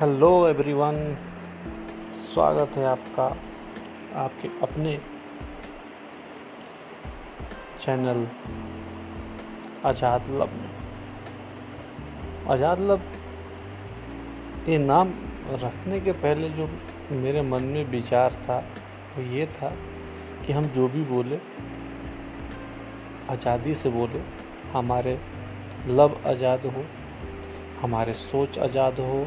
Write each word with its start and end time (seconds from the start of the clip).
Hello 0.00 0.28
everyone 0.48 0.96
स्वागत 2.14 2.76
है 2.76 2.84
आपका, 2.86 3.24
आपके 4.22 4.48
अपने 4.62 4.90
चैनल 7.80 8.26
आज़ाद 9.88 10.28
लब 10.30 10.50
में। 10.52 10.68
आज़ाद 12.50 12.80
लब 12.80 13.06
ये 14.68 14.78
नाम 14.78 15.14
रखने 15.62 16.00
के 16.00 16.12
पहले 16.12 16.50
जो 16.50 16.68
मेरे 17.12 17.42
मन 17.42 17.62
में 17.64 17.84
विचार 17.90 18.34
था, 18.44 18.58
वो 19.16 19.22
ये 19.32 19.46
था 19.46 19.72
कि 20.46 20.52
हम 20.52 20.68
जो 20.68 20.88
भी 20.88 21.04
बोले, 21.04 21.40
आज़ादी 23.30 23.74
से 23.74 23.90
बोले, 23.90 24.22
हमारे 24.72 25.18
लब 25.88 26.20
आज़ाद 26.26 26.66
हो, 26.66 26.84
हमारे 27.80 28.14
सोच 28.20 28.58
आज़ाद 28.58 29.00
हो 29.00 29.26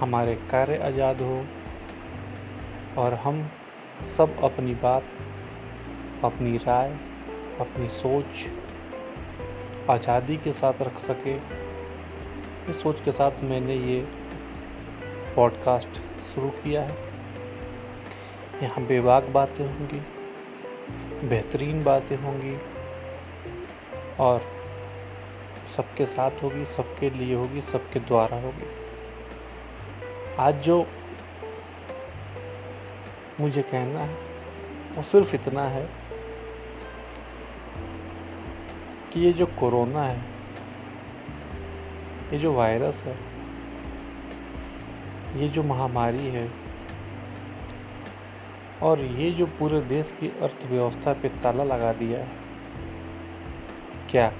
हमारे 0.00 0.34
कार्य 0.34 0.76
आज़ाद 0.76 1.20
हो 1.20 1.44
और 2.98 3.14
हम 3.14 3.50
सब 4.16 4.36
अपनी 4.44 4.74
बात, 4.74 5.04
अपनी 6.24 6.56
राय, 6.56 6.90
अपनी 7.60 7.88
सोच 7.88 8.44
आज़ादी 9.90 10.36
के 10.36 10.52
साथ 10.52 10.82
रख 10.82 10.98
सके। 10.98 11.34
इस 12.70 12.82
सोच 12.82 13.00
के 13.00 13.12
साथ 13.12 13.42
मैंने 13.42 13.74
ये 13.74 14.00
पॉडकास्ट 15.36 16.00
शुरू 16.34 16.48
किया 16.48 16.82
है। 16.82 16.96
यहाँ 18.62 18.86
बेबाक 18.86 19.24
बातें 19.24 19.64
होंगी, 19.66 20.00
बेहतरीन 21.28 21.84
बातें 21.84 22.16
होंगी 22.16 22.56
और 24.20 24.40
सबके 25.76 26.06
साथ 26.06 26.42
होगी, 26.42 26.64
सबके 26.64 27.10
लिए 27.10 27.34
होगी, 27.34 27.60
सबके 27.60 28.00
द्वारा 28.00 28.40
होगी। 28.40 28.85
आज 30.38 30.56
जो 30.56 30.86
मुझे 33.40 33.62
कहना 33.62 34.00
है, 34.00 34.14
वो 34.96 35.02
सिर्फ़ 35.02 35.34
इतना 35.34 35.62
है 35.62 35.88
कि 39.12 39.20
ये 39.20 39.32
जो 39.32 39.46
कोरोना 39.46 40.02
है, 40.02 40.18
ये 42.32 42.38
जो 42.38 42.52
वायरस 42.52 43.04
है, 43.04 43.16
ये 45.36 45.48
जो 45.48 45.62
महामारी 45.62 46.26
है, 46.28 46.48
और 48.82 49.00
ये 49.00 49.30
जो 49.30 49.46
पूरे 49.58 49.80
देश 49.80 50.14
की 50.20 50.28
अर्थव्यवस्था 50.42 51.12
पे 51.12 51.28
ताला 51.28 51.64
लगा 51.64 51.92
दिया 51.92 52.18
है, 52.18 52.28
क्या 54.10 54.32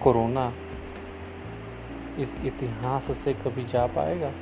कोरोना 0.00 0.52
इस 2.18 2.34
इतिहास 2.44 3.10
से 3.18 3.32
कभी 3.34 3.64
जा 3.64 3.86
पाएगा? 3.86 4.32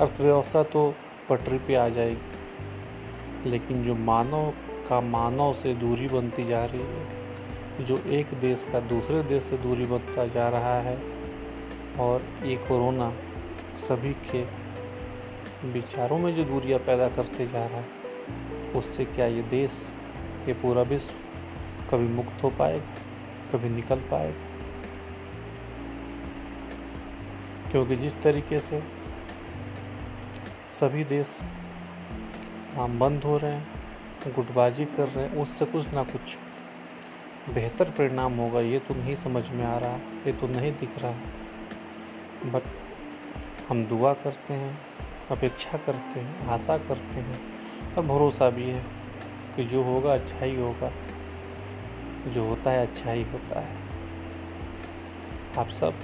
अर्थव्यवस्था 0.00 0.62
तो 0.62 0.94
पटरी 1.28 1.58
पे 1.58 1.74
आ 1.74 1.88
जाएगी, 1.88 3.50
लेकिन 3.50 3.84
जो 3.84 3.94
मानव 3.94 4.52
का 4.88 5.00
मानव 5.00 5.52
से 5.52 5.74
दूरी 5.74 6.08
बनती 6.08 6.44
जा 6.44 6.64
रही 6.64 6.80
है, 6.80 7.84
जो 7.84 7.98
एक 8.10 8.34
देश 8.34 8.66
का 8.72 8.80
दूसरे 8.80 9.22
देश 9.22 9.42
से 9.42 9.58
दूरी 9.58 9.86
बनता 9.86 10.26
जा 10.26 10.48
रहा 10.48 10.80
है, 10.80 10.96
और 12.00 12.24
ये 12.44 12.56
कोरोना 12.56 13.12
सभी 13.88 14.12
के 14.30 14.44
विचारों 15.70 16.18
में 16.18 16.34
जो 16.34 16.44
दूरियाँ 16.44 16.80
पैदा 16.80 17.08
करते 17.08 17.46
जा 17.46 17.66
रहा 17.66 17.78
है, 17.78 18.72
उससे 18.74 19.04
क्या 19.04 19.26
ये 19.26 19.42
देश, 19.42 19.92
ये 20.48 20.54
पूरा 20.54 20.82
विश्व 20.82 21.14
कभी 21.90 22.08
मुक्त 22.08 22.42
हो 22.42 22.50
पाएगा, 22.50 22.94
कभी 23.52 23.68
निकल 23.68 23.96
पाएगा? 23.96 24.45
क्योंकि 27.76 27.96
जिस 27.96 28.22
तरीके 28.22 28.60
से 28.60 28.82
सभी 30.72 31.04
देश 31.04 31.38
काम 32.76 32.98
बंद 32.98 33.24
हो 33.24 33.36
रहे 33.36 33.52
हैं, 33.52 34.34
गुटबाजी 34.36 34.84
कर 34.84 35.08
रहे 35.08 35.24
हैं, 35.24 35.36
उससे 35.36 35.64
कुछ 35.64 35.88
ना 35.88 36.02
कुछ 36.02 36.36
बेहतर 37.54 37.90
परिणाम 37.90 38.36
होगा, 38.36 38.60
ये 38.60 38.78
तो 38.78 38.94
नहीं 38.94 39.14
समझ 39.14 39.50
में 39.50 39.64
आ 39.64 39.78
रहा, 39.78 39.96
ये 40.26 40.32
तो 40.32 40.46
नहीं 40.46 40.72
दिख 40.72 40.98
रहा। 40.98 41.12
बट 42.50 42.62
हम 43.68 43.84
दुआ 43.84 44.12
करते 44.14 44.54
हैं, 44.54 44.78
अपेक्षा 45.30 45.78
करते 45.78 46.20
हैं, 46.20 46.48
आशा 46.48 46.78
करते 46.78 47.20
हैं, 47.20 47.40
और 47.94 48.06
भरोसा 48.06 48.50
भी 48.50 48.70
है 48.70 48.84
कि 49.56 49.64
जो 49.64 49.82
होगा 49.82 50.14
अच्छा 50.14 50.44
ही 50.44 50.56
होगा, 50.56 50.92
जो 52.28 52.48
होता 52.48 52.70
है 52.70 52.86
अच्छा 52.86 53.10
ही 53.10 53.22
होता 53.22 53.60
है। 53.60 53.76
आप 55.58 55.68
सब 55.68 55.94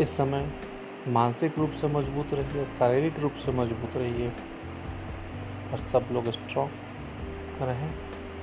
इस 0.00 0.16
समय 0.16 0.48
मानसिक 1.08 1.58
रूप 1.58 1.70
से 1.70 1.88
मज़बूत 1.88 2.34
रहिए, 2.34 2.64
शारीरिक 2.66 3.18
रूप 3.18 3.34
से 3.34 3.52
मज़बूत 3.52 3.96
रहिए 3.96 4.28
और 5.72 5.78
सब 5.88 6.08
लोग 6.12 6.30
स्ट्रॉन्ग 6.30 7.62
रहें, 7.62 7.90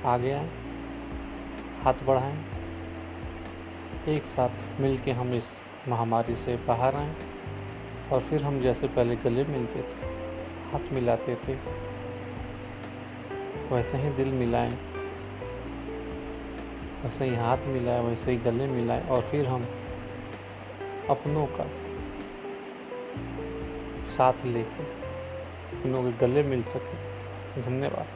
आगे 0.04 0.32
आए, 0.32 0.48
हाथ 1.84 2.04
बढ़ाएँ, 2.06 2.44
एक 4.08 4.24
साथ 4.24 4.80
मिल 4.80 4.98
के 4.98 5.12
हम 5.12 5.32
इस 5.34 5.50
महामारी 5.88 6.34
से 6.34 6.56
बाहर 6.68 6.94
आए 6.94 7.14
और 8.12 8.20
फिर 8.20 8.42
हम 8.42 8.60
जैसे 8.60 8.88
पहले 8.88 9.16
गले 9.16 9.44
मिलते 9.44 9.82
थे, 9.82 10.12
हाथ 10.72 10.92
मिलाते 10.92 11.34
थे, 11.48 11.54
वैसे 13.70 13.98
ही 13.98 14.10
दिल 14.10 14.32
मिलाएँ, 14.34 14.78
वैसे 17.02 17.24
ही 17.24 17.34
हाथ 17.36 17.66
मिलाए, 17.66 18.00
वैसे 18.00 18.30
ही 18.30 18.36
गले 18.36 18.66
मिलाए 18.66 19.08
और 19.08 19.22
फिर 19.22 19.46
हम 19.46 19.66
अपनों 21.10 21.46
का 21.46 21.64
साथ 24.08 24.44
लेके 24.44 24.84
अपनों 25.78 26.02
के 26.04 26.12
गले 26.18 26.42
मिल 26.42 26.62
सके। 26.62 27.62
धन्यवाद। 27.62 28.06